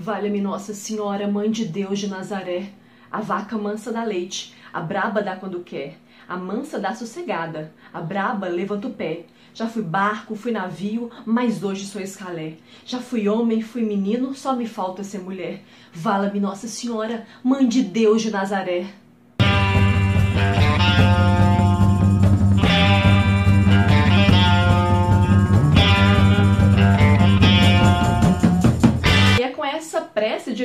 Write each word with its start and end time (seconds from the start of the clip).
Valha-me 0.00 0.40
Nossa 0.40 0.74
Senhora, 0.74 1.26
Mãe 1.26 1.50
de 1.50 1.64
Deus 1.64 1.98
de 1.98 2.06
Nazaré, 2.06 2.70
a 3.10 3.20
vaca 3.20 3.58
mansa 3.58 3.90
dá 3.90 4.04
leite, 4.04 4.54
a 4.72 4.80
braba 4.80 5.20
dá 5.20 5.34
quando 5.34 5.64
quer, 5.64 5.98
a 6.28 6.36
mansa 6.36 6.78
dá 6.78 6.94
sossegada, 6.94 7.72
a 7.92 8.00
braba 8.00 8.46
levanta 8.46 8.86
o 8.86 8.92
pé. 8.92 9.24
Já 9.52 9.66
fui 9.66 9.82
barco, 9.82 10.36
fui 10.36 10.52
navio, 10.52 11.10
mas 11.26 11.64
hoje 11.64 11.84
sou 11.84 12.00
escalé. 12.00 12.58
Já 12.86 13.00
fui 13.00 13.28
homem, 13.28 13.60
fui 13.60 13.82
menino, 13.82 14.36
só 14.36 14.54
me 14.54 14.68
falta 14.68 15.02
ser 15.02 15.18
mulher. 15.18 15.64
Vala-me 15.92 16.38
Nossa 16.38 16.68
Senhora, 16.68 17.26
Mãe 17.42 17.66
de 17.66 17.82
Deus 17.82 18.22
de 18.22 18.30
Nazaré. 18.30 18.86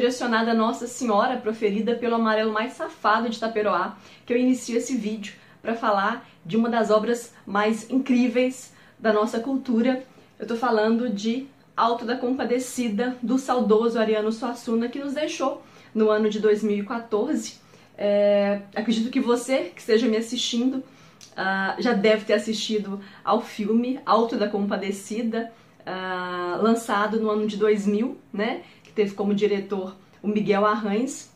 Direcionada 0.03 0.51
a 0.51 0.53
Nossa 0.53 0.85
Senhora, 0.85 1.37
proferida 1.37 1.95
pelo 1.95 2.15
amarelo 2.15 2.51
mais 2.51 2.73
safado 2.73 3.29
de 3.29 3.39
Taperoá, 3.39 3.95
que 4.25 4.33
eu 4.33 4.37
inicio 4.37 4.75
esse 4.75 4.97
vídeo 4.97 5.33
para 5.61 5.75
falar 5.75 6.27
de 6.45 6.57
uma 6.57 6.69
das 6.69 6.91
obras 6.91 7.33
mais 7.45 7.89
incríveis 7.89 8.73
da 8.99 9.13
nossa 9.13 9.39
cultura. 9.39 10.03
Eu 10.37 10.43
estou 10.43 10.57
falando 10.57 11.09
de 11.09 11.47
Alto 11.75 12.03
da 12.03 12.17
Compadecida, 12.17 13.15
do 13.23 13.39
saudoso 13.39 13.97
Ariano 13.97 14.29
Suassuna, 14.29 14.89
que 14.89 14.99
nos 14.99 15.13
deixou 15.13 15.63
no 15.95 16.09
ano 16.09 16.29
de 16.29 16.41
2014. 16.41 17.61
É, 17.97 18.59
acredito 18.75 19.09
que 19.09 19.21
você 19.21 19.71
que 19.73 19.79
esteja 19.79 20.05
me 20.05 20.17
assistindo 20.17 20.83
uh, 21.31 21.81
já 21.81 21.93
deve 21.93 22.25
ter 22.25 22.33
assistido 22.33 22.99
ao 23.23 23.41
filme 23.41 24.01
Alto 24.05 24.35
da 24.35 24.49
Compadecida, 24.49 25.49
uh, 25.79 26.61
lançado 26.61 27.21
no 27.21 27.29
ano 27.29 27.47
de 27.47 27.55
2000, 27.55 28.17
né? 28.33 28.63
Teve 28.93 29.13
como 29.13 29.33
diretor 29.33 29.95
o 30.21 30.27
Miguel 30.27 30.65
Arraes, 30.65 31.31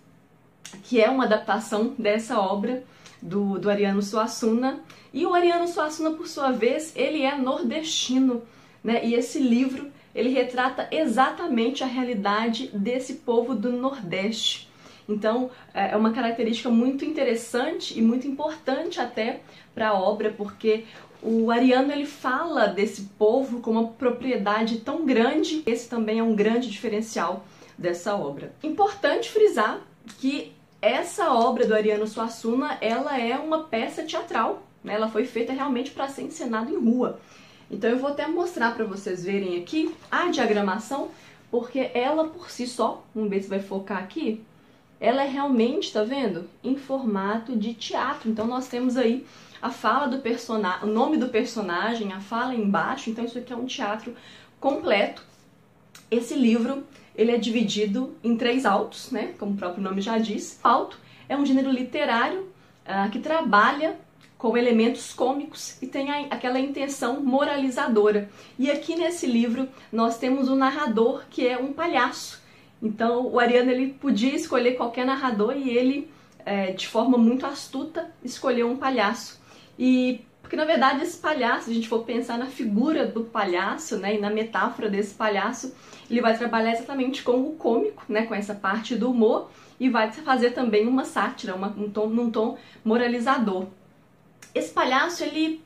que 0.84 1.02
é 1.02 1.10
uma 1.10 1.26
adaptação 1.26 1.94
dessa 1.98 2.40
obra 2.40 2.84
do, 3.22 3.58
do 3.60 3.70
Ariano 3.70 4.02
Suassuna. 4.02 4.82
E 5.14 5.26
o 5.26 5.34
Ariano 5.34 5.68
Suassuna, 5.68 6.12
por 6.12 6.28
sua 6.28 6.52
vez, 6.52 6.94
ele 6.96 7.24
é 7.24 7.38
nordestino, 7.38 8.44
né? 8.84 9.06
E 9.06 9.14
esse 9.14 9.40
livro, 9.40 9.92
ele 10.14 10.30
retrata 10.30 10.88
exatamente 10.92 11.84
a 11.84 11.88
realidade 11.88 12.70
desse 12.74 13.16
povo 13.16 13.56
do 13.56 13.72
Nordeste. 13.72 14.67
Então, 15.08 15.50
é, 15.74 15.92
é 15.92 15.98
uma 15.98 16.12
característica 16.12 16.70
muito 16.70 17.06
interessante 17.06 17.98
e 17.98 18.02
muito 18.02 18.28
importante 18.28 19.00
até 19.00 19.42
para 19.74 19.90
a 19.90 19.94
obra, 19.94 20.34
porque 20.36 20.86
o 21.22 21.50
Ariano 21.50 21.92
ele 21.92 22.06
fala 22.06 22.68
desse 22.68 23.04
povo 23.18 23.60
com 23.60 23.72
uma 23.72 23.88
propriedade 23.88 24.80
tão 24.80 25.06
grande, 25.06 25.64
esse 25.66 25.90
também 25.90 26.20
é 26.20 26.24
um 26.24 26.36
grande 26.36 26.70
diferencial 26.70 27.46
dessa 27.78 28.16
obra. 28.16 28.54
Importante 28.64 29.30
frisar 29.30 29.82
que 30.20 30.54
essa 30.82 31.34
obra 31.34 31.66
do 31.66 31.74
Ariano 31.74 32.08
Suassuna, 32.08 32.78
ela 32.82 33.20
é 33.20 33.36
uma 33.38 33.64
peça 33.64 34.04
teatral, 34.04 34.64
né? 34.84 34.94
Ela 34.94 35.10
foi 35.10 35.26
feita 35.26 35.52
realmente 35.52 35.92
para 35.92 36.08
ser 36.08 36.24
encenada 36.24 36.70
em 36.70 36.78
rua. 36.78 37.20
Então 37.70 37.90
eu 37.90 37.98
vou 37.98 38.10
até 38.10 38.28
mostrar 38.28 38.74
para 38.74 38.86
vocês 38.86 39.24
verem 39.24 39.60
aqui 39.62 39.94
a 40.10 40.30
diagramação, 40.30 41.10
porque 41.52 41.92
ela 41.94 42.28
por 42.28 42.50
si 42.50 42.68
só, 42.68 43.04
vamos 43.14 43.30
ver 43.30 43.42
se 43.42 43.50
vai 43.50 43.60
focar 43.60 43.98
aqui, 43.98 44.42
ela 45.00 45.24
é 45.24 45.28
realmente, 45.28 45.94
tá 45.94 46.04
vendo? 46.04 46.50
Em 46.64 46.76
formato 46.76 47.56
de 47.56 47.74
teatro. 47.74 48.30
Então 48.30 48.48
nós 48.48 48.68
temos 48.68 48.98
aí 48.98 49.26
a 49.62 49.70
fala 49.70 50.08
do 50.08 50.20
personagem, 50.20 50.90
o 50.90 50.92
nome 50.92 51.18
do 51.18 51.30
personagem, 51.30 52.14
a 52.14 52.20
fala 52.20 52.54
embaixo, 52.54 53.10
então 53.10 53.26
isso 53.26 53.38
aqui 53.38 53.54
é 53.54 53.56
um 53.56 53.66
teatro 53.66 54.16
completo. 54.60 55.24
Esse 56.10 56.36
livro, 56.36 56.84
ele 57.16 57.32
é 57.32 57.38
dividido 57.38 58.16
em 58.24 58.36
três 58.36 58.66
autos, 58.66 59.12
né, 59.12 59.34
como 59.40 59.54
o 59.54 59.58
próprio 59.58 59.84
nome 59.84 60.02
já 60.02 60.18
diz. 60.18 60.60
Auto 60.64 61.00
é 61.28 61.36
um 61.36 61.46
gênero 61.46 61.72
literário 61.72 62.48
uh, 62.86 63.10
que 63.12 63.20
trabalha 63.20 63.98
com 64.38 64.56
elementos 64.56 65.14
cômicos 65.14 65.82
e 65.82 65.88
tem 65.88 66.12
a, 66.12 66.20
aquela 66.30 66.60
intenção 66.60 67.22
moralizadora. 67.22 68.30
E 68.58 68.70
aqui 68.70 68.96
nesse 68.96 69.26
livro 69.26 69.68
nós 69.92 70.18
temos 70.18 70.48
um 70.48 70.56
narrador 70.56 71.24
que 71.30 71.46
é 71.46 71.58
um 71.58 71.74
palhaço. 71.74 72.42
Então 72.82 73.28
o 73.28 73.40
Ariano 73.40 73.72
ele 73.72 73.94
podia 73.94 74.36
escolher 74.36 74.76
qualquer 74.76 75.06
narrador 75.06 75.56
e 75.56 75.70
ele, 75.70 76.10
é, 76.46 76.72
de 76.72 76.88
forma 76.88 77.18
muito 77.18 77.46
astuta, 77.46 78.12
escolheu 78.24 78.70
um 78.70 78.78
palhaço. 78.78 79.40
E 79.78 80.22
porque 80.48 80.56
na 80.56 80.64
verdade 80.64 81.04
esse 81.04 81.18
palhaço, 81.18 81.66
se 81.66 81.72
a 81.72 81.74
gente 81.74 81.90
for 81.90 82.06
pensar 82.06 82.38
na 82.38 82.46
figura 82.46 83.06
do 83.06 83.26
palhaço, 83.26 83.98
né, 83.98 84.16
e 84.16 84.18
na 84.18 84.30
metáfora 84.30 84.90
desse 84.90 85.14
palhaço, 85.14 85.76
ele 86.10 86.22
vai 86.22 86.38
trabalhar 86.38 86.72
exatamente 86.72 87.22
com 87.22 87.42
o 87.42 87.56
cômico, 87.58 88.04
né, 88.08 88.26
com 88.26 88.34
essa 88.34 88.56
parte 88.56 88.96
do 88.96 89.12
humor, 89.12 89.50
e 89.78 89.90
vai 89.90 90.10
fazer 90.10 90.52
também 90.52 90.88
uma 90.88 91.04
sátira, 91.04 91.54
uma, 91.54 91.68
um 91.68 91.90
tom, 91.90 92.08
num 92.08 92.32
tom 92.32 92.58
moralizador. 92.84 93.68
Esse 94.56 94.72
palhaço, 94.72 95.22
ele 95.22 95.62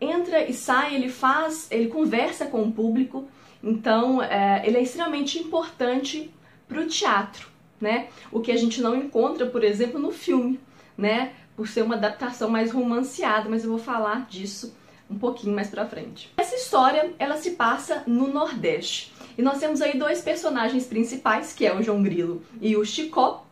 entra 0.00 0.48
e 0.48 0.54
sai, 0.54 0.94
ele 0.94 1.10
faz, 1.10 1.68
ele 1.70 1.88
conversa 1.88 2.46
com 2.46 2.62
o 2.62 2.72
público, 2.72 3.28
então 3.62 4.22
é, 4.22 4.62
ele 4.64 4.78
é 4.78 4.82
extremamente 4.82 5.38
importante 5.38 6.32
para 6.68 6.80
o 6.80 6.86
teatro, 6.86 7.48
né? 7.80 8.08
O 8.32 8.40
que 8.40 8.52
a 8.52 8.56
gente 8.56 8.80
não 8.80 8.94
encontra, 8.96 9.46
por 9.46 9.62
exemplo, 9.62 9.98
no 9.98 10.10
filme, 10.10 10.60
né? 10.96 11.32
por 11.56 11.68
ser 11.68 11.82
uma 11.82 11.94
adaptação 11.94 12.48
mais 12.48 12.72
romanceada, 12.72 13.48
mas 13.48 13.64
eu 13.64 13.70
vou 13.70 13.78
falar 13.78 14.26
disso 14.28 14.74
um 15.08 15.18
pouquinho 15.18 15.54
mais 15.54 15.68
pra 15.68 15.86
frente. 15.86 16.32
Essa 16.36 16.56
história, 16.56 17.12
ela 17.18 17.36
se 17.36 17.52
passa 17.52 18.02
no 18.06 18.28
Nordeste. 18.28 19.12
E 19.36 19.42
nós 19.42 19.58
temos 19.58 19.80
aí 19.80 19.98
dois 19.98 20.20
personagens 20.20 20.86
principais, 20.86 21.52
que 21.52 21.66
é 21.66 21.74
o 21.74 21.82
João 21.82 22.02
Grilo 22.02 22.42
e 22.60 22.76
o 22.76 22.84
Chicó. 22.84 23.44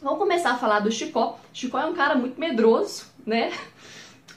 Vamos 0.00 0.18
começar 0.18 0.52
a 0.52 0.58
falar 0.58 0.80
do 0.80 0.92
Chicó. 0.92 1.38
Chicó 1.52 1.80
é 1.80 1.86
um 1.86 1.94
cara 1.94 2.14
muito 2.14 2.38
medroso, 2.38 3.06
né? 3.26 3.52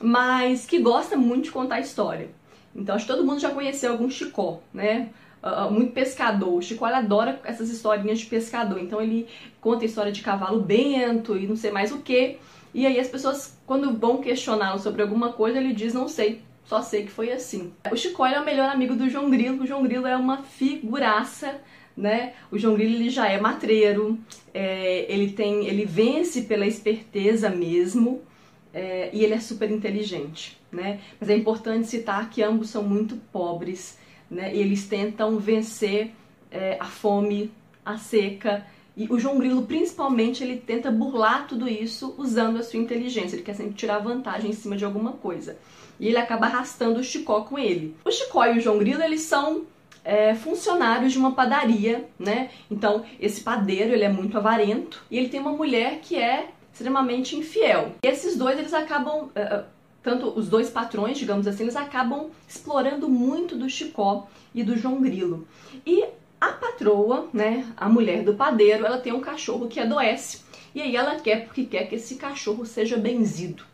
Mas 0.01 0.65
que 0.65 0.79
gosta 0.79 1.15
muito 1.15 1.45
de 1.45 1.51
contar 1.51 1.79
história. 1.79 2.29
Então 2.75 2.95
acho 2.95 3.05
que 3.05 3.11
todo 3.11 3.25
mundo 3.25 3.39
já 3.39 3.51
conheceu 3.51 3.91
algum 3.91 4.09
Chicó, 4.09 4.59
né? 4.73 5.09
Uh, 5.41 5.71
muito 5.71 5.93
pescador. 5.93 6.53
O 6.55 6.61
Chico 6.61 6.83
adora 6.83 7.39
essas 7.43 7.69
historinhas 7.69 8.19
de 8.19 8.25
pescador. 8.25 8.79
Então 8.79 8.99
ele 8.99 9.27
conta 9.61 9.83
a 9.83 9.85
história 9.85 10.11
de 10.11 10.21
cavalo 10.21 10.61
bento 10.61 11.37
e 11.37 11.45
não 11.47 11.55
sei 11.55 11.71
mais 11.71 11.91
o 11.91 11.99
que. 11.99 12.37
E 12.73 12.85
aí 12.85 12.99
as 12.99 13.07
pessoas, 13.07 13.57
quando 13.65 13.97
vão 13.97 14.17
questioná-lo 14.17 14.79
sobre 14.79 15.01
alguma 15.01 15.33
coisa, 15.33 15.57
ele 15.57 15.73
diz, 15.73 15.93
não 15.93 16.07
sei, 16.07 16.41
só 16.65 16.81
sei 16.81 17.03
que 17.03 17.11
foi 17.11 17.31
assim. 17.31 17.71
O 17.91 17.95
Chico 17.95 18.25
é 18.25 18.39
o 18.39 18.45
melhor 18.45 18.69
amigo 18.69 18.95
do 18.95 19.09
João 19.09 19.29
Grilo, 19.29 19.63
o 19.63 19.67
João 19.67 19.83
Grilo 19.83 20.05
é 20.05 20.17
uma 20.17 20.43
figuraça, 20.43 21.61
né? 21.95 22.33
O 22.51 22.57
João 22.57 22.75
Grilo 22.75 22.95
ele 22.95 23.09
já 23.09 23.27
é 23.27 23.39
matreiro, 23.39 24.19
é, 24.53 25.05
ele 25.07 25.31
tem, 25.31 25.65
ele 25.65 25.85
vence 25.85 26.41
pela 26.41 26.67
esperteza 26.67 27.49
mesmo, 27.49 28.21
é, 28.73 29.09
e 29.13 29.23
ele 29.23 29.33
é 29.33 29.39
super 29.39 29.71
inteligente, 29.71 30.59
né? 30.71 30.99
Mas 31.19 31.29
é 31.29 31.35
importante 31.35 31.87
citar 31.87 32.29
que 32.29 32.43
ambos 32.43 32.69
são 32.69 32.83
muito 32.83 33.15
pobres, 33.31 33.97
né? 34.29 34.55
Eles 34.55 34.87
tentam 34.87 35.37
vencer 35.37 36.11
é, 36.51 36.77
a 36.79 36.85
fome, 36.85 37.51
a 37.85 37.97
seca 37.97 38.65
e 38.97 39.05
o 39.11 39.19
João 39.19 39.37
Grilo, 39.37 39.61
principalmente, 39.61 40.43
ele 40.43 40.57
tenta 40.57 40.89
burlar 40.89 41.47
tudo 41.47 41.69
isso 41.69 42.15
usando 42.17 42.57
a 42.57 42.63
sua 42.63 42.79
inteligência. 42.79 43.35
Ele 43.35 43.43
quer 43.43 43.53
sempre 43.53 43.75
tirar 43.75 43.99
vantagem 43.99 44.49
em 44.49 44.53
cima 44.53 44.75
de 44.75 44.83
alguma 44.83 45.11
coisa. 45.11 45.55
E 45.99 46.07
ele 46.07 46.17
acaba 46.17 46.47
arrastando 46.47 46.99
o 46.99 47.03
Chicó 47.03 47.41
com 47.41 47.59
ele. 47.59 47.95
O 48.03 48.11
Chicó 48.11 48.43
e 48.47 48.57
o 48.57 48.59
João 48.59 48.79
Grilo, 48.79 49.03
eles 49.03 49.21
são 49.21 49.65
é, 50.03 50.33
funcionários 50.33 51.13
de 51.13 51.19
uma 51.19 51.33
padaria, 51.33 52.09
né? 52.17 52.49
Então, 52.71 53.05
esse 53.19 53.41
padeiro, 53.41 53.93
ele 53.93 54.03
é 54.03 54.09
muito 54.09 54.35
avarento. 54.35 55.03
E 55.11 55.17
ele 55.19 55.29
tem 55.29 55.39
uma 55.39 55.51
mulher 55.51 55.99
que 56.01 56.15
é 56.15 56.47
extremamente 56.73 57.35
infiel. 57.35 57.91
E 58.03 58.07
esses 58.07 58.35
dois, 58.35 58.57
eles 58.57 58.73
acabam... 58.73 59.25
Uh, 59.25 59.76
tanto 60.07 60.29
os 60.39 60.47
dois 60.47 60.69
patrões, 60.69 61.17
digamos 61.17 61.45
assim, 61.45 61.63
eles 61.63 61.75
acabam 61.75 62.29
explorando 62.47 63.09
muito 63.09 63.57
do 63.57 63.69
Chicó 63.69 64.25
e 64.55 64.63
do 64.63 64.77
João 64.77 65.01
Grilo. 65.01 65.45
E 65.85 66.05
a 66.39 66.47
patroa, 66.47 67.27
né, 67.33 67.67
a 67.75 67.89
mulher 67.89 68.23
do 68.23 68.33
padeiro, 68.33 68.85
ela 68.85 68.99
tem 68.99 69.11
um 69.11 69.19
cachorro 69.19 69.67
que 69.67 69.81
adoece. 69.81 70.43
E 70.73 70.81
aí 70.81 70.95
ela 70.95 71.15
quer 71.15 71.43
porque 71.43 71.65
quer 71.65 71.89
que 71.89 71.95
esse 71.95 72.15
cachorro 72.15 72.65
seja 72.65 72.95
benzido. 72.95 73.65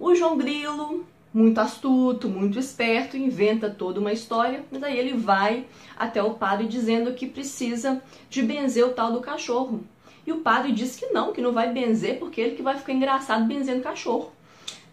O 0.00 0.16
João 0.16 0.36
Grilo, 0.36 1.06
muito 1.32 1.60
astuto, 1.60 2.28
muito 2.28 2.58
esperto, 2.58 3.16
inventa 3.16 3.70
toda 3.70 4.00
uma 4.00 4.12
história, 4.12 4.64
mas 4.68 4.82
aí 4.82 4.98
ele 4.98 5.14
vai 5.14 5.64
até 5.96 6.20
o 6.20 6.34
padre 6.34 6.66
dizendo 6.66 7.14
que 7.14 7.28
precisa 7.28 8.02
de 8.28 8.42
benzer 8.42 8.84
o 8.84 8.92
tal 8.92 9.12
do 9.12 9.20
cachorro. 9.20 9.84
E 10.26 10.32
o 10.32 10.38
padre 10.38 10.72
diz 10.72 10.96
que 10.96 11.06
não, 11.06 11.32
que 11.32 11.40
não 11.40 11.52
vai 11.52 11.72
benzer 11.72 12.18
porque 12.18 12.40
ele 12.40 12.56
que 12.56 12.62
vai 12.62 12.76
ficar 12.76 12.92
engraçado 12.92 13.46
benzendo 13.46 13.80
cachorro. 13.80 14.32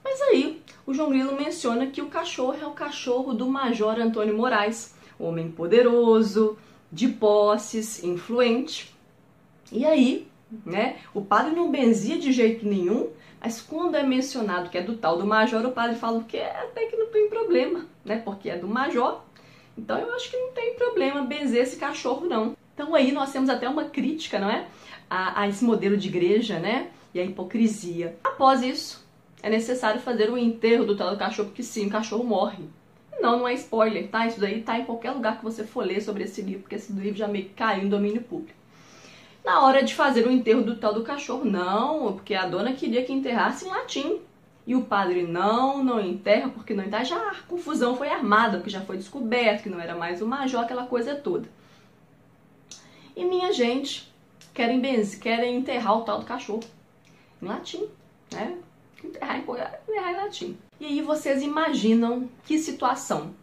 Mas 0.04 0.22
aí 0.22 0.62
o 0.86 0.94
João 0.94 1.10
Grilo 1.10 1.36
menciona 1.36 1.88
que 1.88 2.02
o 2.02 2.08
cachorro 2.08 2.58
é 2.60 2.66
o 2.66 2.72
cachorro 2.72 3.34
do 3.34 3.48
Major 3.48 4.00
Antônio 4.00 4.36
Moraes, 4.36 4.96
homem 5.20 5.52
poderoso, 5.52 6.58
de 6.92 7.08
posses, 7.08 8.04
influente. 8.04 8.94
E 9.72 9.86
aí, 9.86 10.28
né, 10.66 10.98
o 11.14 11.22
padre 11.22 11.56
não 11.56 11.72
benzia 11.72 12.20
de 12.20 12.32
jeito 12.32 12.66
nenhum, 12.68 13.10
mas 13.40 13.62
quando 13.62 13.96
é 13.96 14.04
mencionado 14.04 14.70
que 14.70 14.78
é 14.78 14.82
do 14.82 14.98
tal 14.98 15.18
do 15.18 15.26
major, 15.26 15.66
o 15.66 15.72
padre 15.72 15.96
fala 15.96 16.24
que 16.24 16.38
é, 16.38 16.62
até 16.62 16.86
que 16.86 16.96
não 16.96 17.08
tem 17.08 17.30
problema, 17.30 17.86
né, 18.04 18.22
porque 18.24 18.50
é 18.50 18.58
do 18.58 18.68
major. 18.68 19.24
Então 19.78 19.98
eu 19.98 20.14
acho 20.14 20.30
que 20.30 20.38
não 20.38 20.52
tem 20.52 20.76
problema 20.76 21.24
benzer 21.24 21.64
esse 21.64 21.78
cachorro 21.78 22.28
não. 22.28 22.56
Então 22.74 22.94
aí 22.94 23.12
nós 23.12 23.32
temos 23.32 23.50
até 23.50 23.68
uma 23.70 23.86
crítica, 23.86 24.38
não 24.38 24.50
é? 24.50 24.68
A, 25.10 25.42
a 25.42 25.48
esse 25.48 25.64
modelo 25.64 25.98
de 25.98 26.08
igreja, 26.08 26.60
né? 26.60 26.90
E 27.14 27.20
a 27.20 27.24
hipocrisia. 27.24 28.18
Após 28.24 28.62
isso, 28.62 29.01
é 29.44 29.50
necessário 29.50 30.02
fazer 30.02 30.30
o 30.30 30.38
enterro 30.38 30.86
do 30.86 30.96
tal 30.96 31.12
do 31.12 31.18
cachorro, 31.18 31.50
porque 31.50 31.64
sim, 31.64 31.88
o 31.88 31.90
cachorro 31.90 32.24
morre. 32.24 32.64
Não, 33.20 33.40
não 33.40 33.48
é 33.48 33.54
spoiler, 33.54 34.08
tá? 34.10 34.26
Isso 34.26 34.40
daí 34.40 34.62
tá 34.62 34.80
em 34.80 34.86
qualquer 34.86 35.12
lugar 35.12 35.38
que 35.38 35.44
você 35.44 35.64
for 35.64 35.86
ler 35.86 36.02
sobre 36.02 36.24
esse 36.24 36.42
livro, 36.42 36.62
porque 36.62 36.76
esse 36.76 36.92
livro 36.92 37.18
já 37.18 37.28
meio 37.28 37.46
que 37.46 37.54
caiu 37.54 37.84
em 37.84 37.90
domínio 37.90 38.22
público. 38.22 38.60
Na 39.44 39.62
hora 39.66 39.84
de 39.84 39.96
fazer 39.96 40.26
o 40.28 40.32
enterro 40.32 40.62
do 40.62 40.76
tal 40.76 40.94
do 40.94 41.04
cachorro, 41.04 41.46
não, 41.46 42.14
porque 42.14 42.36
a 42.36 42.46
dona 42.46 42.74
queria 42.74 43.04
que 43.04 43.14
enterrasse 43.14 43.66
em 43.66 43.70
latim. 43.70 44.20
E 44.66 44.76
o 44.76 44.84
padre, 44.84 45.24
não, 45.24 45.84
não 45.84 46.00
enterra, 46.00 46.50
porque 46.50 46.74
não 46.74 46.84
enterra. 46.84 47.04
Já 47.04 47.18
a 47.18 47.36
confusão 47.48 47.96
foi 47.96 48.10
armada, 48.10 48.58
porque 48.58 48.70
já 48.70 48.82
foi 48.82 48.96
descoberto 48.96 49.64
que 49.64 49.70
não 49.70 49.80
era 49.80 49.96
mais 49.96 50.22
o 50.22 50.28
major, 50.28 50.62
aquela 50.62 50.86
coisa 50.86 51.16
toda. 51.16 51.50
E 53.16 53.26
minha 53.26 53.52
gente, 53.52 54.12
querem, 54.54 54.80
benze, 54.80 55.20
querem 55.20 55.58
enterrar 55.58 55.98
o 55.98 56.04
tal 56.04 56.20
do 56.20 56.26
cachorro 56.26 56.64
em 57.42 57.46
latim, 57.48 57.88
né? 58.32 58.58
Latim. 60.32 60.58
E 60.80 60.86
aí 60.86 61.02
vocês 61.02 61.42
imaginam 61.42 62.30
que 62.46 62.58
situação. 62.58 63.34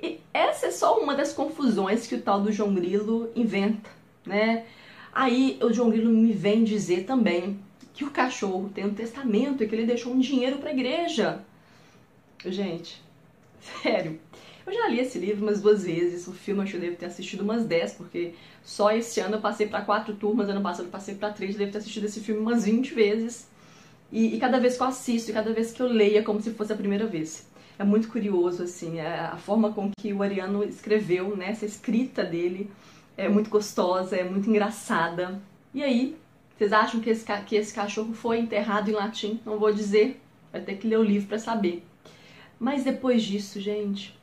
E 0.00 0.20
essa 0.32 0.66
é 0.66 0.70
só 0.70 0.98
uma 0.98 1.14
das 1.14 1.32
confusões 1.32 2.06
que 2.06 2.14
o 2.14 2.22
tal 2.22 2.40
do 2.40 2.52
João 2.52 2.74
Grilo 2.74 3.30
inventa, 3.34 3.90
né? 4.24 4.66
Aí 5.12 5.58
o 5.62 5.72
João 5.72 5.90
Grilo 5.90 6.10
me 6.10 6.32
vem 6.32 6.64
dizer 6.64 7.04
também 7.04 7.58
que 7.92 8.04
o 8.04 8.10
cachorro 8.10 8.70
tem 8.74 8.84
um 8.84 8.94
testamento 8.94 9.62
e 9.62 9.68
que 9.68 9.74
ele 9.74 9.86
deixou 9.86 10.12
um 10.12 10.18
dinheiro 10.18 10.58
para 10.58 10.70
a 10.70 10.72
igreja. 10.72 11.44
Gente, 12.44 13.02
sério. 13.82 14.20
Eu 14.66 14.72
já 14.72 14.88
li 14.88 14.98
esse 14.98 15.18
livro 15.18 15.42
umas 15.42 15.60
duas 15.60 15.84
vezes, 15.84 16.26
o 16.26 16.32
filme 16.32 16.62
acho 16.62 16.70
que 16.72 16.76
eu 16.78 16.80
devo 16.80 16.96
ter 16.96 17.06
assistido 17.06 17.42
umas 17.42 17.66
dez, 17.66 17.92
porque 17.92 18.32
só 18.62 18.90
esse 18.92 19.20
ano 19.20 19.36
eu 19.36 19.40
passei 19.40 19.66
para 19.66 19.82
quatro 19.82 20.14
turmas, 20.14 20.48
ano 20.48 20.62
passado 20.62 20.86
eu 20.86 20.90
passei 20.90 21.14
para 21.14 21.30
três, 21.30 21.52
eu 21.52 21.58
devo 21.58 21.72
ter 21.72 21.78
assistido 21.78 22.04
esse 22.04 22.20
filme 22.20 22.40
umas 22.40 22.64
20 22.64 22.94
vezes. 22.94 23.46
E, 24.14 24.36
e, 24.36 24.38
cada 24.38 24.60
vez 24.60 24.76
que 24.76 24.82
eu 24.84 24.86
assisto, 24.86 25.32
e 25.32 25.34
cada 25.34 25.52
vez 25.52 25.72
que 25.72 25.82
eu 25.82 25.88
leio, 25.88 26.18
é 26.18 26.22
como 26.22 26.40
se 26.40 26.52
fosse 26.52 26.72
a 26.72 26.76
primeira 26.76 27.04
vez. 27.04 27.48
É 27.76 27.82
muito 27.82 28.06
curioso, 28.06 28.62
assim, 28.62 29.00
é 29.00 29.18
a 29.18 29.36
forma 29.36 29.72
com 29.72 29.90
que 29.98 30.12
o 30.12 30.22
Ariano 30.22 30.62
escreveu, 30.62 31.36
né, 31.36 31.50
essa 31.50 31.66
escrita 31.66 32.22
dele 32.22 32.70
é 33.16 33.28
muito 33.28 33.50
gostosa, 33.50 34.14
é 34.14 34.22
muito 34.22 34.48
engraçada. 34.48 35.42
E 35.74 35.82
aí, 35.82 36.16
vocês 36.56 36.72
acham 36.72 37.00
que 37.00 37.10
esse, 37.10 37.24
que 37.44 37.56
esse 37.56 37.74
cachorro 37.74 38.14
foi 38.14 38.38
enterrado 38.38 38.88
em 38.88 38.94
latim? 38.94 39.40
Não 39.44 39.58
vou 39.58 39.72
dizer, 39.72 40.20
vai 40.52 40.60
ter 40.60 40.76
que 40.76 40.86
ler 40.86 41.00
o 41.00 41.02
livro 41.02 41.26
para 41.26 41.38
saber. 41.40 41.84
Mas 42.56 42.84
depois 42.84 43.20
disso, 43.20 43.60
gente, 43.60 44.16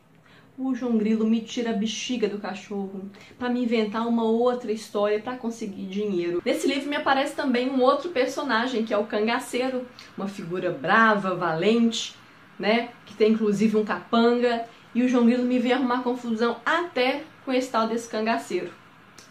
o 0.63 0.75
João 0.75 0.97
Grilo 0.97 1.25
me 1.25 1.41
tira 1.41 1.71
a 1.71 1.73
bexiga 1.73 2.27
do 2.29 2.37
cachorro 2.37 3.09
para 3.37 3.49
me 3.49 3.63
inventar 3.63 4.07
uma 4.07 4.23
outra 4.23 4.71
história 4.71 5.19
para 5.19 5.35
conseguir 5.35 5.87
dinheiro. 5.87 6.41
Nesse 6.45 6.67
livro 6.67 6.87
me 6.87 6.95
aparece 6.95 7.35
também 7.35 7.69
um 7.69 7.81
outro 7.81 8.09
personagem 8.09 8.85
que 8.85 8.93
é 8.93 8.97
o 8.97 9.07
cangaceiro, 9.07 9.87
uma 10.15 10.27
figura 10.27 10.71
brava, 10.71 11.35
valente, 11.35 12.15
né, 12.59 12.89
que 13.07 13.15
tem 13.15 13.31
inclusive 13.31 13.75
um 13.75 13.83
capanga, 13.83 14.65
e 14.93 15.01
o 15.01 15.09
João 15.09 15.25
Grilo 15.25 15.43
me 15.43 15.57
vem 15.57 15.73
arrumar 15.73 16.03
confusão 16.03 16.57
até 16.63 17.23
com 17.43 17.51
esse 17.51 17.71
tal 17.71 17.87
desse 17.87 18.07
cangaceiro. 18.07 18.71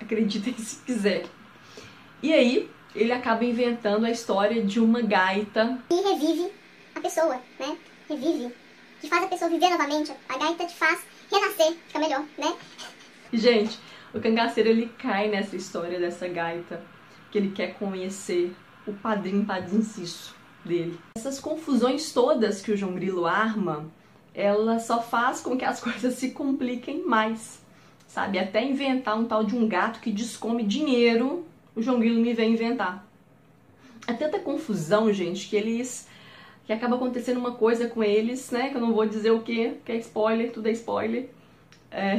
Acreditem 0.00 0.54
se 0.54 0.82
quiser. 0.84 1.26
E 2.22 2.32
aí, 2.32 2.68
ele 2.94 3.12
acaba 3.12 3.44
inventando 3.44 4.04
a 4.04 4.10
história 4.10 4.64
de 4.64 4.80
uma 4.80 5.00
gaita. 5.00 5.78
E 5.90 5.94
revive 5.94 6.50
a 6.94 7.00
pessoa, 7.00 7.40
né? 7.58 7.76
Revive. 8.08 8.52
Que 9.00 9.08
faz 9.08 9.24
a 9.24 9.28
pessoa 9.28 9.50
viver 9.50 9.70
novamente. 9.70 10.12
A 10.28 10.36
gaita 10.36 10.66
te 10.66 10.74
faz 10.74 11.00
renascer, 11.30 11.76
fica 11.86 11.98
melhor, 11.98 12.24
né? 12.38 12.56
Gente, 13.32 13.78
o 14.12 14.20
cangaceiro 14.20 14.68
ele 14.68 14.92
cai 14.98 15.28
nessa 15.28 15.56
história 15.56 15.98
dessa 15.98 16.26
gaita. 16.28 16.82
Que 17.30 17.38
ele 17.38 17.52
quer 17.52 17.74
conhecer 17.74 18.56
o 18.84 18.92
padrinho 18.92 19.44
padinciço 19.44 20.34
dele. 20.64 20.98
Essas 21.16 21.38
confusões 21.38 22.12
todas 22.12 22.60
que 22.60 22.72
o 22.72 22.76
João 22.76 22.94
Grilo 22.94 23.24
arma, 23.24 23.88
ela 24.34 24.80
só 24.80 25.00
faz 25.00 25.40
com 25.40 25.56
que 25.56 25.64
as 25.64 25.78
coisas 25.80 26.14
se 26.14 26.32
compliquem 26.32 27.04
mais. 27.06 27.62
Sabe? 28.08 28.40
Até 28.40 28.64
inventar 28.64 29.16
um 29.16 29.26
tal 29.26 29.44
de 29.44 29.54
um 29.54 29.68
gato 29.68 30.00
que 30.00 30.10
descome 30.10 30.64
dinheiro 30.64 31.46
o 31.74 31.82
João 31.82 32.00
Grilo 32.00 32.20
me 32.20 32.34
vem 32.34 32.52
inventar. 32.52 33.06
É 34.06 34.12
tanta 34.12 34.38
confusão, 34.38 35.12
gente, 35.12 35.48
que 35.48 35.56
eles. 35.56 36.08
Que 36.64 36.72
acaba 36.72 36.96
acontecendo 36.96 37.38
uma 37.38 37.52
coisa 37.52 37.88
com 37.88 38.02
eles, 38.02 38.50
né? 38.50 38.70
Que 38.70 38.76
eu 38.76 38.80
não 38.80 38.92
vou 38.92 39.06
dizer 39.06 39.30
o 39.30 39.42
que, 39.42 39.74
que 39.84 39.92
é 39.92 39.96
spoiler, 39.96 40.52
tudo 40.52 40.68
é 40.68 40.72
spoiler. 40.72 41.28
É... 41.90 42.18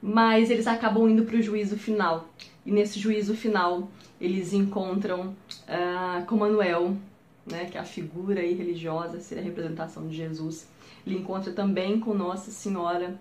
Mas 0.00 0.50
eles 0.50 0.66
acabam 0.66 1.08
indo 1.08 1.24
para 1.24 1.36
o 1.36 1.42
juízo 1.42 1.76
final. 1.76 2.28
E 2.64 2.70
nesse 2.70 2.98
juízo 2.98 3.34
final, 3.34 3.88
eles 4.20 4.52
encontram 4.52 5.28
uh, 5.28 6.26
com 6.26 6.36
Manuel, 6.36 6.96
né, 7.46 7.64
que 7.64 7.78
é 7.78 7.80
a 7.80 7.84
figura 7.84 8.40
aí 8.40 8.52
religiosa, 8.52 9.20
seria 9.20 9.42
a 9.42 9.46
representação 9.46 10.06
de 10.06 10.16
Jesus. 10.16 10.68
Ele 11.06 11.16
encontra 11.16 11.52
também 11.52 11.98
com 11.98 12.12
Nossa 12.14 12.50
Senhora, 12.50 13.18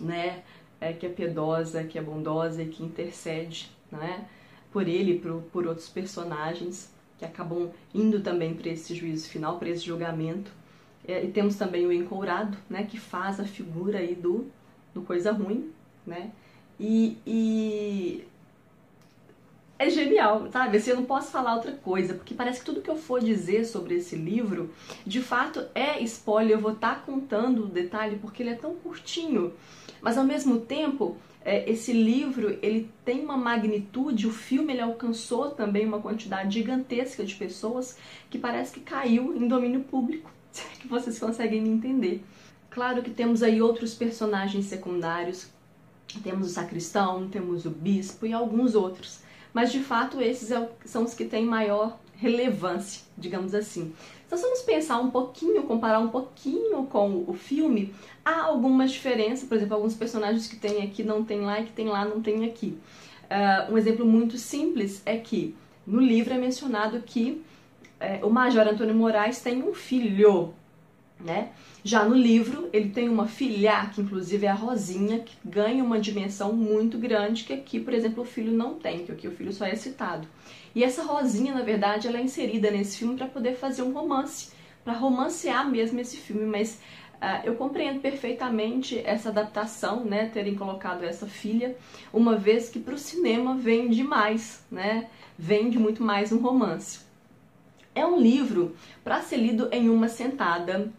né, 0.00 0.42
é, 0.80 0.92
que 0.92 1.06
é 1.06 1.08
piedosa, 1.08 1.82
que 1.82 1.98
é 1.98 2.02
bondosa 2.02 2.62
e 2.62 2.68
que 2.68 2.84
intercede 2.84 3.70
né, 3.90 4.26
por 4.70 4.86
ele 4.86 5.12
e 5.12 5.18
por, 5.18 5.42
por 5.52 5.66
outros 5.66 5.88
personagens 5.88 6.92
que 7.18 7.24
acabam 7.24 7.70
indo 7.92 8.20
também 8.20 8.54
para 8.54 8.70
esse 8.70 8.94
juízo 8.94 9.28
final, 9.28 9.58
para 9.58 9.68
esse 9.68 9.84
julgamento. 9.84 10.50
É, 11.06 11.24
e 11.24 11.28
temos 11.28 11.56
também 11.56 11.86
o 11.86 11.92
encourado, 11.92 12.56
né, 12.68 12.84
que 12.84 12.98
faz 12.98 13.40
a 13.40 13.44
figura 13.44 13.98
aí 13.98 14.14
do, 14.14 14.46
do 14.94 15.02
coisa 15.02 15.32
ruim, 15.32 15.70
né? 16.06 16.30
E, 16.78 17.16
e 17.26 18.24
é 19.78 19.88
genial, 19.88 20.50
sabe? 20.50 20.76
Assim, 20.76 20.90
eu 20.90 20.96
não 20.96 21.04
posso 21.04 21.30
falar 21.30 21.54
outra 21.54 21.72
coisa, 21.72 22.14
porque 22.14 22.34
parece 22.34 22.60
que 22.60 22.66
tudo 22.66 22.82
que 22.82 22.90
eu 22.90 22.96
for 22.96 23.20
dizer 23.20 23.64
sobre 23.64 23.94
esse 23.94 24.16
livro, 24.16 24.70
de 25.06 25.22
fato 25.22 25.64
é 25.74 26.02
spoiler. 26.02 26.56
Eu 26.56 26.60
vou 26.60 26.72
estar 26.72 26.96
tá 26.96 27.00
contando 27.00 27.64
o 27.64 27.68
detalhe 27.68 28.18
porque 28.18 28.42
ele 28.42 28.50
é 28.50 28.56
tão 28.56 28.74
curtinho, 28.74 29.52
mas 30.00 30.16
ao 30.16 30.24
mesmo 30.24 30.60
tempo 30.60 31.16
é, 31.44 31.70
esse 31.70 31.92
livro 31.92 32.58
ele 32.60 32.90
tem 33.04 33.24
uma 33.24 33.36
magnitude, 33.36 34.26
o 34.26 34.32
filme 34.32 34.72
ele 34.72 34.82
alcançou 34.82 35.50
também 35.50 35.86
uma 35.86 36.00
quantidade 36.00 36.54
gigantesca 36.54 37.24
de 37.24 37.34
pessoas 37.34 37.96
que 38.28 38.38
parece 38.38 38.72
que 38.72 38.80
caiu 38.80 39.36
em 39.36 39.48
domínio 39.48 39.80
público, 39.80 40.30
que 40.80 40.86
vocês 40.86 41.18
conseguem 41.18 41.66
entender. 41.66 42.22
Claro 42.70 43.02
que 43.02 43.10
temos 43.10 43.42
aí 43.42 43.62
outros 43.62 43.94
personagens 43.94 44.66
secundários, 44.66 45.48
temos 46.22 46.48
o 46.48 46.50
sacristão, 46.50 47.28
temos 47.28 47.64
o 47.64 47.70
bispo 47.70 48.26
e 48.26 48.32
alguns 48.32 48.74
outros, 48.74 49.20
mas 49.52 49.72
de 49.72 49.80
fato 49.80 50.20
esses 50.20 50.50
é 50.50 50.68
são 50.84 51.04
os 51.04 51.14
que 51.14 51.24
têm 51.24 51.44
maior 51.44 51.98
relevância, 52.16 53.02
digamos 53.16 53.54
assim. 53.54 53.92
Então, 54.28 54.36
se 54.36 54.44
vamos 54.44 54.60
pensar 54.60 54.98
um 54.98 55.10
pouquinho, 55.10 55.62
comparar 55.62 56.00
um 56.00 56.08
pouquinho 56.08 56.84
com 56.84 57.24
o 57.26 57.32
filme, 57.32 57.94
há 58.22 58.42
algumas 58.42 58.90
diferenças, 58.90 59.48
por 59.48 59.56
exemplo, 59.56 59.74
alguns 59.74 59.94
personagens 59.94 60.46
que 60.46 60.56
tem 60.56 60.82
aqui 60.82 61.02
não 61.02 61.24
tem 61.24 61.40
lá 61.40 61.58
e 61.60 61.64
que 61.64 61.72
tem 61.72 61.88
lá 61.88 62.04
não 62.04 62.20
tem 62.20 62.44
aqui. 62.44 62.78
Uh, 63.24 63.72
um 63.72 63.78
exemplo 63.78 64.04
muito 64.04 64.36
simples 64.36 65.00
é 65.06 65.16
que 65.16 65.56
no 65.86 65.98
livro 65.98 66.34
é 66.34 66.36
mencionado 66.36 67.00
que 67.00 67.42
uh, 68.02 68.26
o 68.26 68.30
Major 68.30 68.68
Antônio 68.68 68.94
Moraes 68.94 69.40
tem 69.40 69.62
um 69.62 69.72
filho, 69.72 70.52
né? 71.20 71.50
Já 71.84 72.04
no 72.04 72.14
livro, 72.14 72.68
ele 72.72 72.90
tem 72.90 73.08
uma 73.08 73.26
filha, 73.26 73.86
que 73.94 74.00
inclusive 74.00 74.46
é 74.46 74.50
a 74.50 74.54
Rosinha, 74.54 75.20
que 75.20 75.36
ganha 75.44 75.82
uma 75.82 76.00
dimensão 76.00 76.52
muito 76.52 76.98
grande, 76.98 77.44
que 77.44 77.52
aqui, 77.52 77.80
por 77.80 77.94
exemplo, 77.94 78.22
o 78.22 78.26
filho 78.26 78.52
não 78.52 78.74
tem, 78.74 79.04
que 79.04 79.12
aqui 79.12 79.28
o 79.28 79.32
filho 79.32 79.52
só 79.52 79.64
é 79.64 79.74
citado. 79.74 80.26
E 80.74 80.84
essa 80.84 81.02
Rosinha, 81.02 81.54
na 81.54 81.62
verdade, 81.62 82.06
ela 82.06 82.18
é 82.18 82.22
inserida 82.22 82.70
nesse 82.70 82.98
filme 82.98 83.16
para 83.16 83.26
poder 83.26 83.54
fazer 83.56 83.82
um 83.82 83.92
romance, 83.92 84.52
para 84.84 84.92
romancear 84.92 85.68
mesmo 85.68 86.00
esse 86.00 86.16
filme, 86.16 86.46
mas 86.46 86.80
Uh, 87.18 87.42
eu 87.44 87.56
compreendo 87.56 88.00
perfeitamente 88.00 88.96
essa 89.04 89.30
adaptação, 89.30 90.04
né, 90.04 90.26
terem 90.26 90.54
colocado 90.54 91.02
essa 91.02 91.26
filha, 91.26 91.76
uma 92.12 92.36
vez 92.36 92.68
que 92.68 92.78
para 92.78 92.94
o 92.94 92.98
cinema 92.98 93.56
vende 93.56 94.04
mais, 94.04 94.64
né, 94.70 95.08
vende 95.36 95.80
muito 95.80 96.00
mais 96.00 96.30
um 96.30 96.38
romance. 96.38 97.00
É 97.92 98.06
um 98.06 98.20
livro 98.20 98.76
para 99.02 99.20
ser 99.20 99.38
lido 99.38 99.68
em 99.72 99.88
uma 99.88 100.08
sentada. 100.08 100.92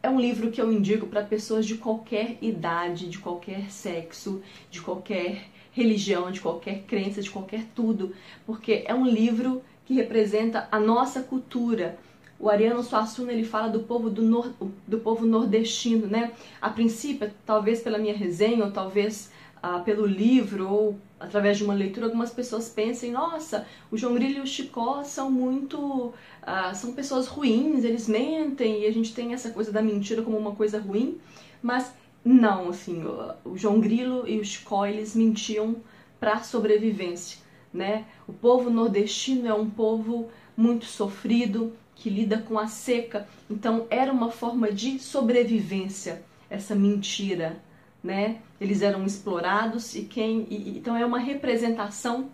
É 0.00 0.08
um 0.08 0.20
livro 0.20 0.50
que 0.50 0.60
eu 0.60 0.72
indico 0.72 1.06
para 1.06 1.24
pessoas 1.24 1.66
de 1.66 1.76
qualquer 1.76 2.38
idade, 2.40 3.08
de 3.08 3.18
qualquer 3.18 3.68
sexo, 3.70 4.40
de 4.70 4.80
qualquer 4.80 5.48
religião, 5.72 6.30
de 6.30 6.40
qualquer 6.40 6.82
crença, 6.82 7.20
de 7.20 7.30
qualquer 7.30 7.64
tudo, 7.74 8.14
porque 8.46 8.84
é 8.86 8.94
um 8.94 9.06
livro 9.06 9.62
que 9.84 9.94
representa 9.94 10.68
a 10.70 10.78
nossa 10.78 11.20
cultura. 11.22 11.98
O 12.38 12.48
Ariano 12.48 12.82
Suassuna 12.84 13.32
ele 13.32 13.42
fala 13.42 13.68
do 13.68 13.80
povo 13.80 14.08
do, 14.08 14.22
nor, 14.22 14.52
do 14.86 14.98
povo 15.00 15.26
nordestino, 15.26 16.06
né? 16.06 16.32
A 16.60 16.70
princípio, 16.70 17.32
talvez 17.44 17.80
pela 17.80 17.98
minha 17.98 18.16
resenha, 18.16 18.64
ou 18.64 18.70
talvez 18.70 19.32
ah, 19.62 19.80
pelo 19.80 20.06
livro, 20.06 20.68
ou 20.68 20.98
através 21.18 21.58
de 21.58 21.64
uma 21.64 21.74
leitura, 21.74 22.06
algumas 22.06 22.30
pessoas 22.30 22.68
pensem, 22.68 23.12
nossa, 23.12 23.66
o 23.90 23.96
João 23.96 24.14
Grilo 24.14 24.38
e 24.38 24.40
o 24.40 24.46
Chicó 24.46 25.02
são 25.02 25.30
muito. 25.30 26.12
Ah, 26.42 26.72
são 26.74 26.92
pessoas 26.92 27.26
ruins, 27.26 27.84
eles 27.84 28.08
mentem, 28.08 28.82
e 28.82 28.86
a 28.86 28.92
gente 28.92 29.14
tem 29.14 29.34
essa 29.34 29.50
coisa 29.50 29.72
da 29.72 29.82
mentira 29.82 30.22
como 30.22 30.36
uma 30.36 30.54
coisa 30.54 30.78
ruim. 30.78 31.18
Mas 31.62 31.92
não, 32.24 32.68
assim, 32.68 33.04
o 33.44 33.56
João 33.56 33.80
Grilo 33.80 34.28
e 34.28 34.38
o 34.38 34.44
Chicó, 34.44 34.86
eles 34.86 35.14
mentiam 35.14 35.76
para 36.20 36.42
sobrevivência, 36.42 37.38
né? 37.72 38.04
O 38.26 38.32
povo 38.32 38.70
nordestino 38.70 39.46
é 39.46 39.54
um 39.54 39.68
povo 39.68 40.28
muito 40.56 40.84
sofrido, 40.84 41.72
que 41.94 42.10
lida 42.10 42.38
com 42.38 42.58
a 42.58 42.68
seca, 42.68 43.26
então 43.50 43.86
era 43.90 44.12
uma 44.12 44.30
forma 44.30 44.70
de 44.70 45.00
sobrevivência 45.00 46.22
essa 46.48 46.74
mentira, 46.74 47.60
né? 48.02 48.38
Eles 48.60 48.82
eram 48.82 49.04
explorados 49.04 49.94
e 49.94 50.02
quem 50.02 50.46
e, 50.50 50.78
então 50.78 50.96
é 50.96 51.04
uma 51.04 51.18
representação 51.18 52.30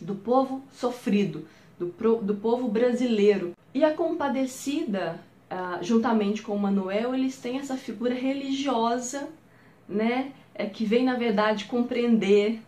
do 0.00 0.14
povo 0.14 0.62
sofrido, 0.72 1.46
do, 1.78 1.86
do 2.22 2.34
povo 2.34 2.68
brasileiro. 2.68 3.52
E 3.72 3.84
a 3.84 3.92
compadecida, 3.92 5.20
ah, 5.50 5.78
juntamente 5.82 6.42
com 6.42 6.56
Manuel, 6.56 7.14
eles 7.14 7.36
têm 7.36 7.58
essa 7.58 7.76
figura 7.76 8.14
religiosa, 8.14 9.28
né? 9.88 10.32
É, 10.54 10.66
que 10.66 10.84
vem 10.84 11.04
na 11.04 11.16
verdade 11.16 11.64
compreender, 11.64 12.60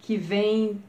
que 0.00 0.16
vem 0.16 0.82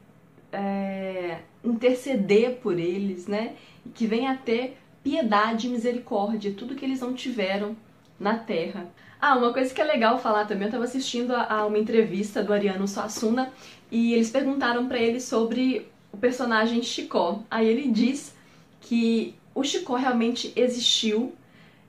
é, 0.52 1.38
interceder 1.64 2.56
por 2.56 2.78
eles, 2.78 3.26
né? 3.26 3.54
E 3.84 3.88
que 3.88 4.06
vem 4.06 4.26
a 4.26 4.36
ter 4.36 4.76
piedade 5.02 5.66
e 5.66 5.70
misericórdia, 5.70 6.52
tudo 6.52 6.74
que 6.74 6.84
eles 6.84 7.00
não 7.00 7.14
tiveram 7.14 7.74
na 8.20 8.38
Terra. 8.38 8.90
Ah, 9.20 9.36
uma 9.36 9.52
coisa 9.52 9.74
que 9.74 9.80
é 9.80 9.84
legal 9.84 10.18
falar 10.18 10.44
também, 10.44 10.64
eu 10.64 10.68
estava 10.68 10.84
assistindo 10.84 11.34
a, 11.34 11.52
a, 11.52 11.66
uma 11.66 11.78
entrevista 11.78 12.42
do 12.42 12.52
Ariano 12.52 12.86
Suassuna 12.86 13.52
e 13.90 14.14
eles 14.14 14.30
perguntaram 14.30 14.86
para 14.86 14.98
ele 14.98 15.20
sobre 15.20 15.88
o 16.12 16.16
personagem 16.16 16.82
Chicó. 16.84 17.42
Aí 17.50 17.66
ele 17.66 17.88
diz 17.88 18.34
que 18.80 19.34
o 19.52 19.64
Chicó 19.64 19.96
realmente 19.96 20.52
existiu, 20.54 21.34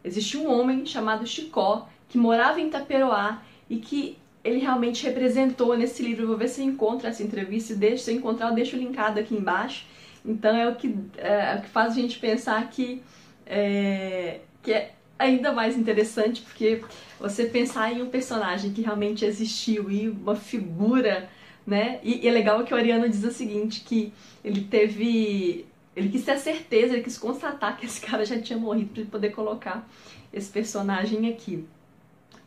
existiu 0.04 0.42
um 0.42 0.52
homem 0.52 0.86
chamado 0.88 1.28
Chicó 1.28 1.88
que 2.08 2.18
morava 2.18 2.60
em 2.60 2.68
Itaperoá 2.68 3.44
e 3.70 3.78
que 3.78 4.18
ele 4.44 4.58
realmente 4.58 5.06
representou 5.06 5.78
nesse 5.78 6.02
livro. 6.02 6.26
Vou 6.26 6.38
ver 6.38 6.48
se 6.48 6.62
eu 6.62 6.66
encontro 6.66 7.08
essa 7.08 7.22
entrevista 7.22 7.74
e 7.74 7.76
deixo, 7.76 8.06
se 8.06 8.12
eu 8.12 8.16
encontrar 8.16 8.50
eu 8.50 8.56
deixo 8.56 8.76
linkado 8.76 9.20
aqui 9.20 9.36
embaixo. 9.36 9.86
Então 10.26 10.56
é 10.56 10.68
o 10.68 10.74
que, 10.76 10.96
é, 11.18 11.54
é 11.54 11.56
o 11.60 11.62
que 11.62 11.70
faz 11.70 11.94
a 11.94 11.96
gente 11.96 12.18
pensar 12.18 12.68
que, 12.72 13.04
é, 13.46 14.40
que 14.64 14.74
é 14.74 14.94
ainda 15.20 15.52
mais 15.52 15.78
interessante 15.78 16.42
porque 16.42 16.82
você 17.20 17.46
pensar 17.46 17.92
em 17.94 18.02
um 18.02 18.10
personagem 18.10 18.72
que 18.72 18.82
realmente 18.82 19.26
existiu 19.26 19.92
e 19.92 20.08
uma 20.08 20.36
figura, 20.36 21.30
né? 21.68 22.00
E, 22.02 22.26
e 22.26 22.28
é 22.28 22.32
legal 22.32 22.64
que 22.64 22.74
o 22.74 22.78
Ariano 22.78 23.08
diz 23.10 23.24
o 23.24 23.32
seguinte, 23.32 23.82
que 23.82 24.14
ele 24.44 24.62
teve... 24.62 25.66
Ele 25.96 26.08
quis 26.08 26.24
ter 26.24 26.32
a 26.32 26.38
certeza, 26.38 26.94
ele 26.94 27.04
quis 27.04 27.18
constatar 27.18 27.78
que 27.78 27.86
esse 27.86 28.00
cara 28.02 28.26
já 28.26 28.40
tinha 28.40 28.58
morrido 28.58 28.94
para 28.94 29.06
poder 29.06 29.32
colocar 29.32 29.88
esse 30.32 30.50
personagem 30.50 31.28
aqui. 31.28 31.66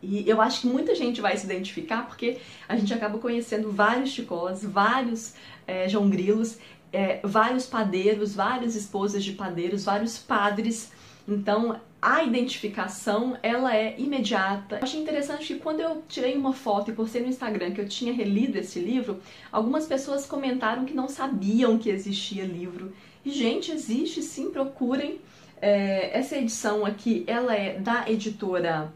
E 0.03 0.29
eu 0.29 0.41
acho 0.41 0.63
que 0.63 0.67
muita 0.67 0.95
gente 0.95 1.21
vai 1.21 1.37
se 1.37 1.45
identificar 1.45 2.07
porque 2.07 2.39
a 2.69 2.75
gente 2.75 2.93
acaba 2.93 3.19
conhecendo 3.19 3.71
vários 3.71 4.11
chicós, 4.11 4.65
vários 4.65 5.35
é, 5.65 5.89
João 5.89 6.11
Grilos, 6.11 6.59
é, 6.93 7.21
vários 7.25 7.67
padeiros, 7.67 8.35
várias 8.35 8.75
esposas 8.75 9.25
de 9.25 9.33
padeiros, 9.33 9.85
vários 9.85 10.19
padres. 10.19 10.93
Então 11.27 11.81
a 12.01 12.25
identificação 12.25 13.39
ela 13.45 13.77
é 13.77 13.95
imediata. 13.97 14.81
Achei 14.83 15.01
interessante 15.01 15.47
que 15.47 15.61
quando 15.61 15.79
eu 15.79 16.03
tirei 16.09 16.37
uma 16.37 16.53
foto 16.53 16.91
e 16.91 16.95
postei 16.95 17.23
no 17.23 17.29
Instagram 17.29 17.71
que 17.71 17.81
eu 17.81 17.89
tinha 17.89 18.13
relido 18.13 18.59
esse 18.59 18.81
livro, 18.81 19.21
algumas 19.53 19.87
pessoas 19.87 20.27
comentaram 20.27 20.85
que 20.85 20.93
não 20.93 21.09
sabiam 21.09 21.79
que 21.79 21.89
existia 21.89 22.45
livro. 22.45 22.93
E 23.25 23.31
gente, 23.31 23.71
existe 23.71 24.21
sim, 24.21 24.51
procurem. 24.51 25.21
É, 25.61 26.19
essa 26.19 26.37
edição 26.37 26.85
aqui, 26.85 27.23
ela 27.25 27.55
é 27.55 27.79
da 27.79 28.11
editora 28.11 28.93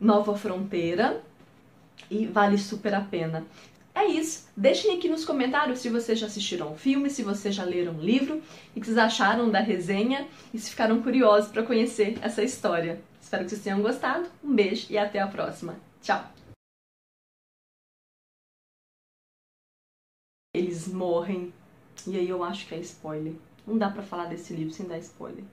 Nova 0.00 0.36
Fronteira 0.36 1.22
e 2.10 2.26
vale 2.26 2.58
super 2.58 2.94
a 2.94 3.00
pena. 3.00 3.46
É 4.00 4.06
isso. 4.06 4.48
Deixem 4.56 4.96
aqui 4.96 5.10
nos 5.10 5.26
comentários 5.26 5.80
se 5.80 5.90
vocês 5.90 6.18
já 6.18 6.26
assistiram 6.26 6.72
o 6.72 6.76
filme, 6.76 7.10
se 7.10 7.22
vocês 7.22 7.54
já 7.54 7.64
leram 7.64 7.92
o 7.98 8.00
livro 8.00 8.42
e 8.74 8.78
o 8.78 8.80
que 8.80 8.86
vocês 8.86 8.96
acharam 8.96 9.50
da 9.50 9.60
resenha 9.60 10.26
e 10.54 10.58
se 10.58 10.70
ficaram 10.70 11.02
curiosos 11.02 11.52
para 11.52 11.62
conhecer 11.62 12.18
essa 12.22 12.42
história. 12.42 12.98
Espero 13.20 13.44
que 13.44 13.50
vocês 13.50 13.62
tenham 13.62 13.82
gostado. 13.82 14.26
Um 14.42 14.54
beijo 14.54 14.86
e 14.88 14.96
até 14.96 15.18
a 15.18 15.26
próxima. 15.26 15.78
Tchau! 16.00 16.32
Eles 20.54 20.88
morrem. 20.88 21.52
E 22.06 22.16
aí 22.16 22.28
eu 22.28 22.42
acho 22.42 22.66
que 22.66 22.74
é 22.74 22.78
spoiler. 22.78 23.34
Não 23.66 23.76
dá 23.76 23.90
pra 23.90 24.02
falar 24.02 24.24
desse 24.24 24.54
livro 24.54 24.72
sem 24.72 24.86
dar 24.86 24.96
spoiler. 24.96 25.44